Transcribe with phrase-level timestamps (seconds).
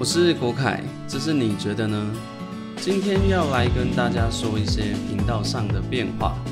[0.00, 2.16] 我是国凯，这是你觉得呢？
[2.78, 6.42] 今天要来跟大家说一些频道上的变化。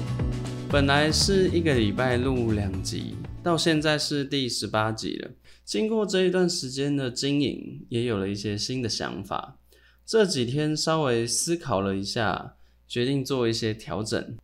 [0.69, 5.31] 本来是一个礼拜录两集，到现在是第十八集了。
[5.65, 9.57] 经过这一段时间的经营，也有了一些新的想法。
[10.05, 12.57] 这几天稍微思考了一下，
[12.87, 14.37] 决定做一些调整，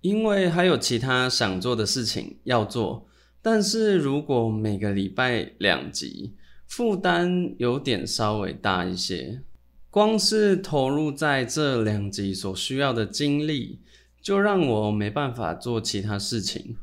[0.00, 3.06] 因为还有其他想做的事情要做。
[3.40, 6.34] 但是如果每个礼拜两集，
[6.70, 9.42] 负担有点稍微大一些，
[9.90, 13.80] 光是投入在这两集所需要的精力，
[14.22, 16.76] 就让我没办法做其他事情。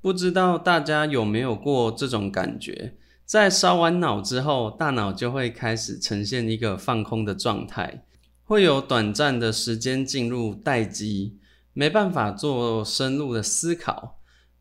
[0.00, 2.96] 不知道大家有没有过这种感觉？
[3.24, 8.02] 在烧完脑之后，大脑就会开始呈现一个放空的状态，
[8.42, 11.38] 会有短暂的时间进入待机，
[11.72, 14.18] 没办法做深入的思考。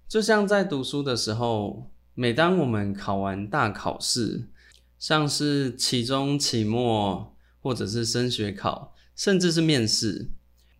[0.07, 4.47] 就像在读书的时候，每当我们考完大考试，
[4.99, 10.31] 像是期中、期末，或者是升学考，甚至是面试。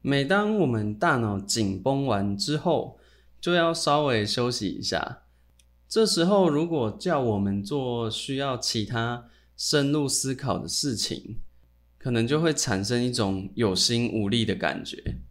[0.01, 2.97] 每当我们大脑紧绷完之后，
[3.41, 5.23] 就要稍微休息一下。
[5.89, 11.37] 这时候，如果叫我们做需要其他深入思考的事情，
[11.97, 15.21] 可能就会产生一种有心无力的感觉。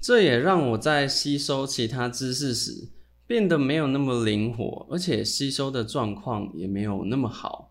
[0.00, 2.88] 这也让我在吸收其他知识时
[3.26, 7.65] 变得没有那么灵活，而且吸收的状况也没有那么好。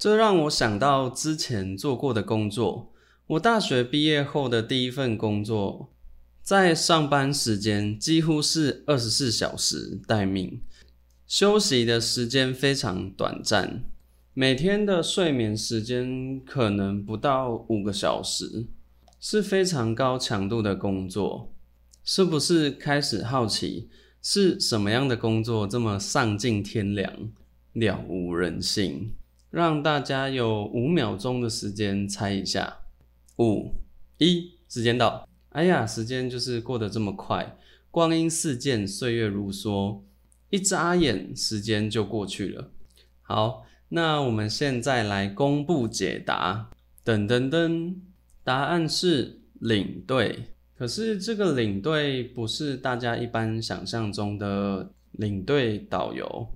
[0.00, 2.90] 这让我想到之前做过的工作。
[3.26, 5.92] 我大学毕业后的第一份工作，
[6.40, 10.62] 在上班时间几乎是二十四小时待命，
[11.26, 13.84] 休息的时间非常短暂，
[14.32, 18.68] 每天的睡眠时间可能不到五个小时，
[19.20, 21.52] 是非常高强度的工作。
[22.02, 23.90] 是不是开始好奇
[24.22, 27.30] 是什么样的工作这么丧尽天良、
[27.74, 29.12] 了无人性？
[29.50, 32.78] 让大家有五秒钟的时间猜一下，
[33.38, 33.74] 五
[34.18, 35.28] 一，时间到。
[35.50, 37.56] 哎呀，时间就是过得这么快，
[37.90, 40.02] 光阴似箭，岁月如梭，
[40.50, 42.70] 一眨眼，时间就过去了。
[43.22, 46.70] 好，那我们现在来公布解答。
[47.04, 47.96] 噔噔噔，
[48.44, 50.54] 答案是领队。
[50.76, 56.48] 可是这个领队不是大家一般想象中的领队导游。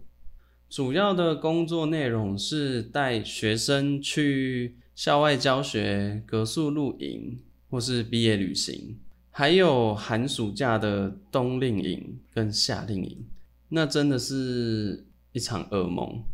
[0.75, 7.39] 主要的工作内容是带学生去校外教学、格宿露营
[7.71, 8.99] 或是毕业旅行，
[9.31, 13.25] 还有寒暑假的冬令营跟夏令营。
[13.69, 16.25] 那真的是一场噩梦。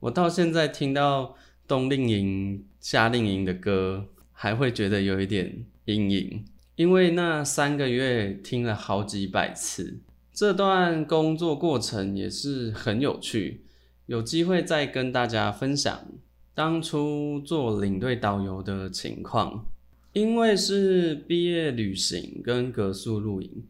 [0.00, 1.36] 我到现在听到
[1.68, 6.44] 冬令营、夏令营的歌，还会觉得有一点阴影，
[6.74, 10.00] 因为那三个月听了好几百次。
[10.32, 13.62] 这段工作过程也是很有趣。
[14.06, 16.06] 有机会再跟大家分享
[16.54, 19.66] 当初做领队导游的情况。
[20.12, 23.64] 因为是毕业旅行跟格宿露营，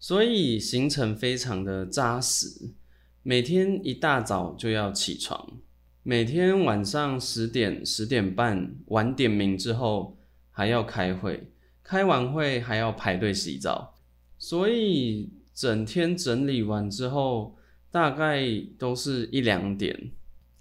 [0.00, 2.72] 所以行程非常的扎实。
[3.22, 5.60] 每天一大早就要起床，
[6.02, 10.18] 每天晚上十点、十点半晚点名之后
[10.50, 11.52] 还要开会，
[11.84, 13.94] 开完会还要排队洗澡，
[14.36, 17.56] 所以整天整理完之后。
[17.92, 18.42] 大概
[18.78, 20.10] 都是一两点，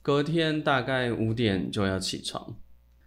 [0.02, 2.58] 隔天大概五点就要起床，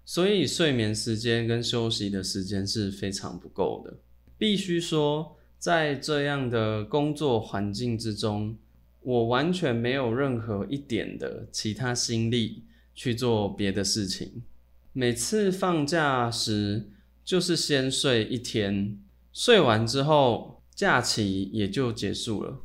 [0.07, 3.99] 所以睡眠时间跟休息的时间是非常不够的。
[4.39, 8.57] 必须说，在这样的工作环境之中，
[9.03, 12.65] 我完全没有任何一点的其他心力
[12.95, 14.43] 去做别的事情。
[14.95, 16.89] 每次放假时，
[17.23, 18.99] 就是先睡一天，
[19.35, 22.64] 睡完之后，假期也就结束了。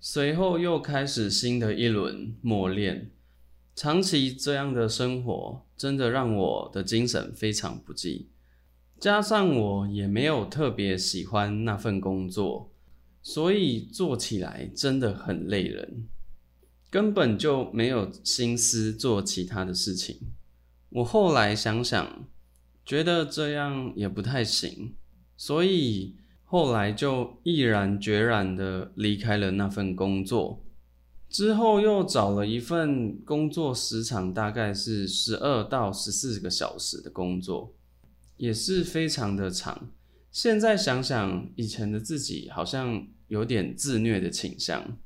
[0.00, 3.10] 随后又开始新的一轮磨练，
[3.74, 8.28] 长期这样的生活真的让我的精神非常不济，
[9.00, 12.70] 加上我也没有特别喜欢那份工作，
[13.22, 16.06] 所以做起来真的很累人，
[16.90, 20.20] 根本就没有心思做其他的事情。
[20.90, 22.28] 我后来想想，
[22.86, 24.94] 觉得这样也不太行，
[25.36, 26.14] 所以。
[26.50, 30.64] 后来就毅然决然的离开了那份工作，
[31.28, 37.74] 之后又找了一份工作时长大概是十二到十四个小时的工作，
[38.38, 39.90] 也是非常的长。
[40.32, 44.96] 现在想想，以前的自己好像有点自虐的倾向。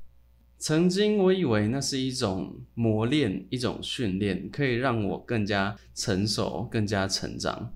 [0.57, 7.73] 曾经我以为那是一种磨练，一种训练，可以让我更加成熟、更加成长，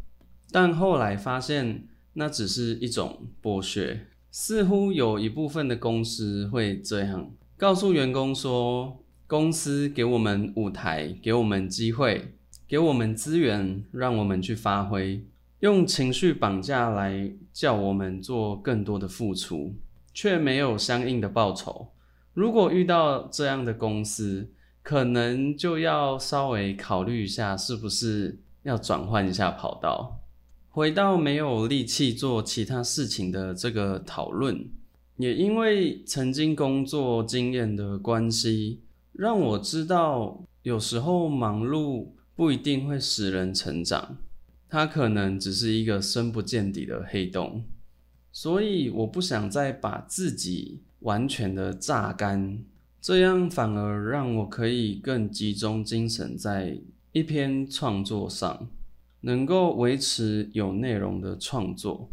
[0.54, 1.86] 但后来发现。
[2.20, 7.32] 那只是一种剥削，似乎有一部分的公司会这样。
[7.56, 12.34] 告诉员工说：公司给我们舞台，给我们机会，
[12.68, 15.24] 给我们资源，让我们去发挥，
[15.60, 19.76] 用情绪绑架来叫我们做更多的付出，
[20.12, 21.90] 却没有相应的报酬。
[22.34, 24.50] 如果遇到这样的公司，
[24.82, 30.20] 可能就要稍微考虑一下，是不是要转换一下跑道，
[30.78, 34.70] 回到没有力气做其他事情的这个讨论。
[35.16, 38.82] 也因为曾经工作经验的关系，
[39.12, 44.18] 让我知道有时候忙碌不一定会使人成长，
[44.70, 47.64] 它可能只是一个深不见底的黑洞。
[48.32, 52.64] 所以我不想再把自己完全的榨干。
[53.02, 56.78] 这样反而让我可以更集中精神在
[57.14, 58.68] 一篇创作上，
[59.22, 62.10] 能够维持有内容的创作，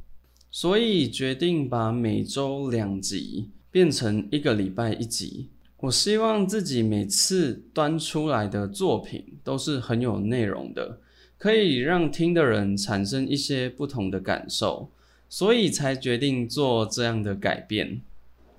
[0.50, 5.48] 所以决定把每周两集变成一个礼拜一集。
[5.80, 10.98] 我希望自己每次端出来的作品都是很有内容的，
[11.36, 14.88] 可以让听的人产生一些不同的感受，
[15.28, 18.00] 所以才决定做这样的改变。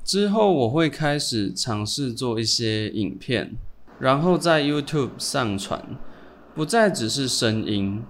[0.03, 3.55] 之后我会开始尝试做一些影片，
[3.99, 5.97] 然后在 YouTube 上传，
[6.53, 8.03] 不再只是声音。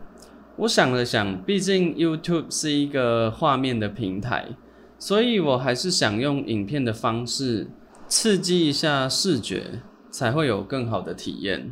[0.58, 4.56] 我想了想，毕竟 YouTube 是一个画面的平台，
[4.98, 7.68] 所以我还是想用影片的方式
[8.08, 11.70] 刺激一下视觉，才会有更好的体验。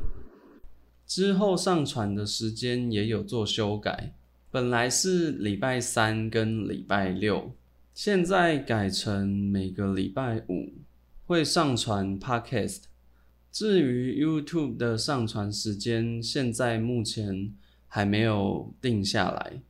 [1.07, 4.13] 之后上传的时间也有做修改，
[4.51, 7.53] 本来是礼拜三跟礼拜六。
[7.94, 10.74] 现在改成每个礼拜五
[11.25, 12.81] 会上传 Podcast。
[13.51, 17.53] 至于 YouTube 的上传时间，现在目前
[17.95, 19.62] 还没有定下来，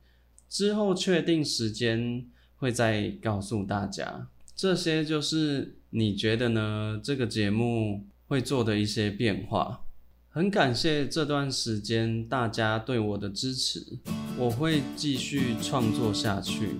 [0.48, 2.24] 之后确定时间
[2.56, 4.28] 会再告诉大家。
[4.56, 6.98] 这些就是你觉得呢？
[7.04, 9.82] 这个节目会做的一些变化。
[10.30, 13.98] 很感谢这段时间大家对我的支持，
[14.38, 16.70] 我会继续创作下去。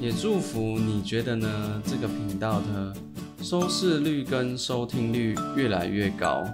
[0.00, 1.82] 也祝福你觉得呢？
[1.84, 2.94] 这个频道的
[3.42, 6.44] 收视率跟收听率越来越高，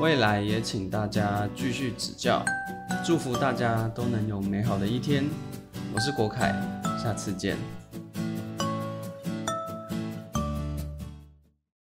[0.00, 2.44] 未来也请大家继续指教。
[3.04, 5.24] 祝福大家都能有美好的一天。
[5.94, 6.54] 我是国凯，
[7.02, 7.79] 下次见。